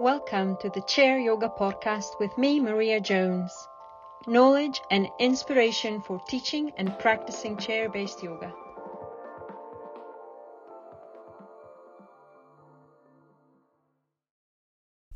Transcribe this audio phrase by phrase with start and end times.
[0.00, 3.52] Welcome to the Chair Yoga Podcast with me, Maria Jones.
[4.26, 8.50] Knowledge and inspiration for teaching and practicing chair based yoga.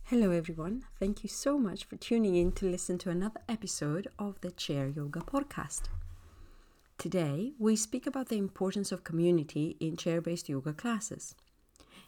[0.02, 0.84] Hello, everyone.
[1.00, 4.88] Thank you so much for tuning in to listen to another episode of the Chair
[4.88, 5.84] Yoga Podcast.
[6.98, 11.34] Today, we speak about the importance of community in chair based yoga classes.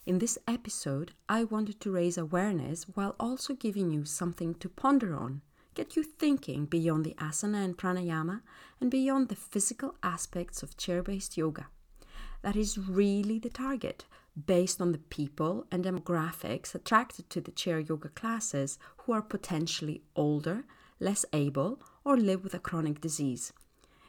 [0.07, 5.17] In this episode, I wanted to raise awareness while also giving you something to ponder
[5.17, 5.43] on,
[5.75, 8.43] get you thinking beyond the asana and pranayama
[8.81, 11.67] and beyond the physical aspects of chair based yoga.
[12.43, 14.05] That is really the target,
[14.47, 20.03] based on the people and demographics attracted to the chair yoga classes who are potentially
[20.15, 20.67] older,
[21.01, 23.53] less able, or live with a chronic disease.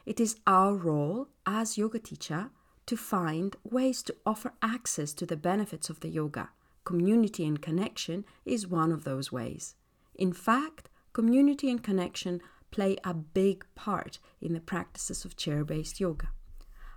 [0.06, 2.50] It is our role as yoga teacher
[2.88, 6.48] to find ways to offer access to the benefits of the yoga.
[6.84, 9.74] Community and connection is one of those ways.
[10.14, 12.40] In fact, community and connection
[12.70, 16.28] play a big part in the practices of chair based yoga.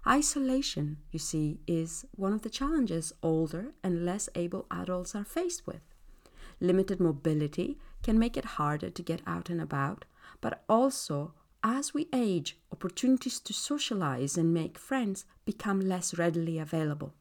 [0.08, 5.68] Isolation, you see, is one of the challenges older and less able adults are faced
[5.68, 5.82] with.
[6.62, 10.06] Limited mobility can make it harder to get out and about,
[10.40, 17.14] but also as we age, opportunities to socialize and make friends become less readily available.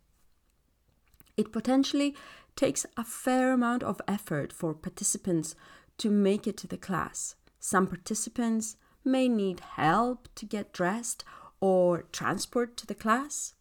[1.37, 2.17] It potentially
[2.57, 5.55] takes a fair amount of effort for participants
[5.99, 7.35] to make it to the class.
[7.59, 11.25] Some participants may need help to get dressed
[11.61, 13.55] or transport to the class.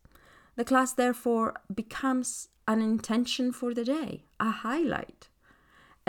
[0.56, 5.30] The class, therefore, becomes an intention for the day, a highlight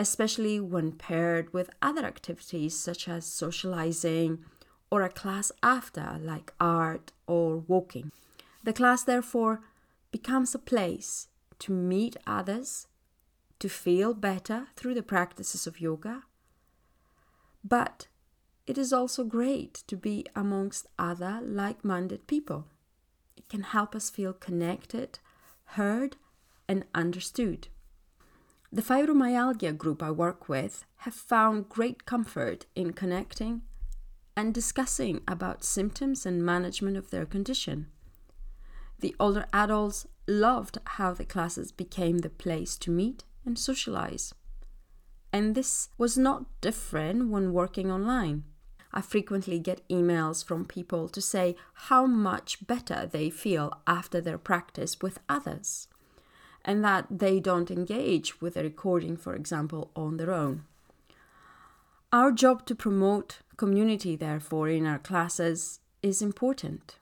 [0.01, 4.43] especially when paired with other activities such as socializing,
[4.91, 8.11] or a class after, like art or walking.
[8.63, 9.61] The class, therefore,
[10.11, 12.87] becomes a place to meet others,
[13.59, 16.23] to feel better through the practices of yoga.
[17.63, 18.07] But
[18.67, 22.67] it is also great to be amongst other like minded people.
[23.37, 25.19] It can help us feel connected,
[25.77, 26.17] heard,
[26.67, 27.69] and understood.
[28.71, 33.61] The fibromyalgia group I work with have found great comfort in connecting
[34.35, 37.87] and discussing about symptoms and management of their condition.
[38.99, 44.33] The older adults loved how the classes became the place to meet and socialize.
[45.33, 48.43] And this was not different when working online.
[48.93, 54.37] I frequently get emails from people to say how much better they feel after their
[54.37, 55.87] practice with others,
[56.65, 60.65] and that they don't engage with a recording, for example, on their own.
[62.11, 66.95] Our job to promote community, therefore, in our classes is important.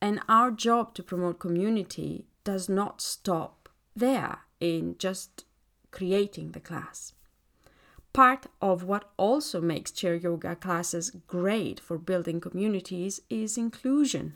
[0.00, 5.44] And our job to promote community does not stop there in just
[5.90, 7.12] creating the class.
[8.12, 14.34] Part of what also makes chair yoga classes great for building communities is inclusion.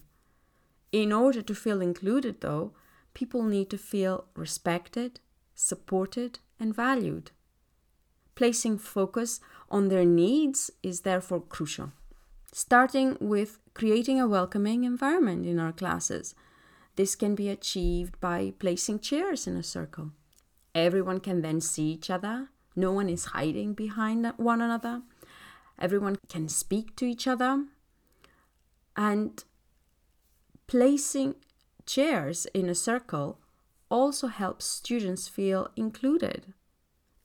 [0.91, 2.73] In order to feel included, though,
[3.21, 5.21] people need to feel respected,
[5.55, 7.31] supported, and valued.
[8.35, 9.41] Placing focus
[9.71, 11.93] on their needs is therefore crucial.
[12.53, 16.35] Starting with creating a welcoming environment in our classes.
[16.97, 20.13] This can be achieved by placing chairs in a circle.
[20.75, 22.49] Everyone can then see each other.
[22.77, 25.03] No one is hiding behind one another.
[25.79, 27.65] Everyone can speak to each other.
[28.97, 29.43] And
[30.67, 31.37] placing
[31.87, 33.39] chairs in a circle
[33.91, 36.53] also helps students feel included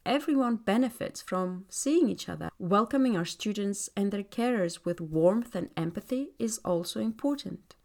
[0.05, 2.49] everyone benefits from seeing each other.
[2.57, 7.75] Welcoming our students and their carers with warmth and empathy is also important.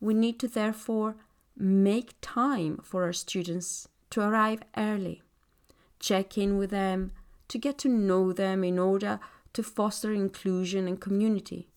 [0.00, 1.16] We need to therefore
[1.56, 5.22] make time for our students to arrive early,
[5.98, 7.12] check in with them,
[7.48, 9.20] to get to know them in order
[9.52, 11.68] to foster inclusion and community.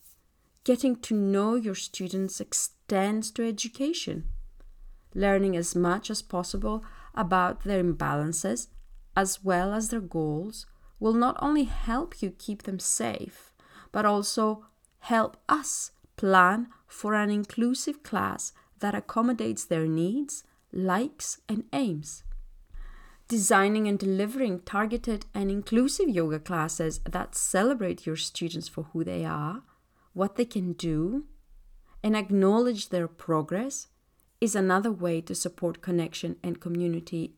[0.63, 4.25] Getting to know your students extends to education.
[5.13, 6.83] Learning as much as possible
[7.15, 8.67] about their imbalances
[9.17, 10.67] as well as their goals
[10.99, 13.51] will not only help you keep them safe,
[13.91, 14.67] but also
[14.99, 22.23] help us plan for an inclusive class that accommodates their needs, likes, and aims.
[23.27, 29.25] Designing and delivering targeted and inclusive yoga classes that celebrate your students for who they
[29.25, 29.63] are,
[30.13, 31.25] what they can do,
[32.03, 33.87] and acknowledge their progress
[34.39, 37.33] is another way to support connection and community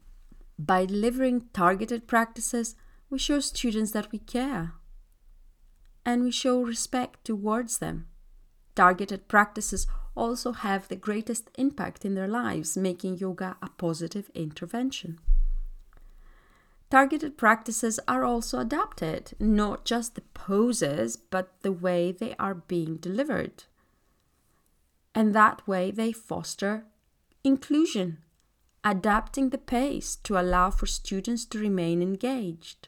[0.59, 2.75] by delivering targeted practices,
[3.09, 4.73] we show students that we care
[6.05, 8.07] and we show respect towards them.
[8.75, 15.19] Targeted practices also have the greatest impact in their lives, making yoga a positive intervention.
[16.89, 22.97] Targeted practices are also adapted, not just the poses, but the way they are being
[22.97, 23.63] delivered.
[25.15, 26.85] And that way they foster
[27.43, 28.17] inclusion,
[28.83, 32.87] adapting the pace to allow for students to remain engaged,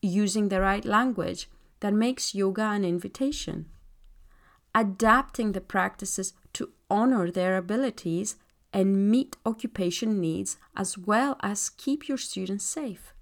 [0.00, 1.48] using the right language
[1.80, 3.66] that makes yoga an invitation,
[4.74, 8.36] adapting the practices to honor their abilities
[8.72, 13.12] and meet occupation needs as well as keep your students safe.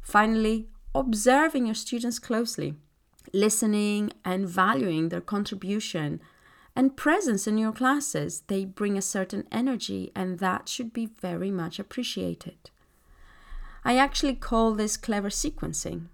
[0.00, 2.74] Finally, observing your students closely,
[3.32, 6.20] listening and valuing their contribution
[6.76, 8.42] and presence in your classes.
[8.46, 12.70] They bring a certain energy, and that should be very much appreciated.
[13.84, 16.06] I actually call this clever sequencing.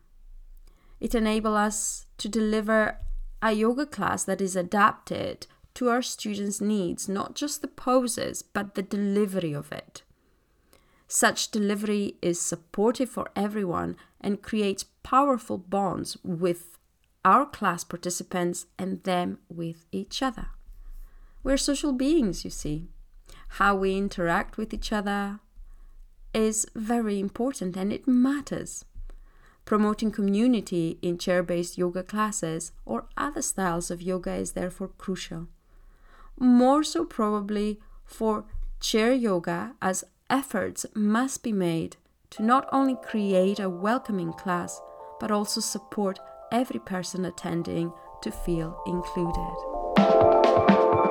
[0.98, 2.98] It enables us to deliver
[3.40, 8.74] a yoga class that is adapted to our students' needs, not just the poses, but
[8.74, 10.02] the delivery of it.
[11.08, 16.78] Such delivery is supportive for everyone and creates powerful bonds with
[17.25, 20.49] our class participants and them with each other.
[21.43, 22.88] We're social beings, you see.
[23.55, 25.40] How we interact with each other
[26.32, 28.84] is very important and it matters.
[29.64, 35.49] Promoting community in chair based yoga classes or other styles of yoga is therefore crucial.
[36.38, 38.44] More so, probably, for
[38.81, 41.96] chair yoga, as efforts must be made
[42.31, 44.81] to not only create a welcoming class,
[45.19, 46.19] but also support
[46.52, 47.93] every person attending
[48.23, 51.09] to feel included.